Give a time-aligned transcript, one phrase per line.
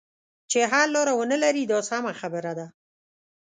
[0.51, 2.67] چې حل لاره ونه لري دا سمه خبره ده.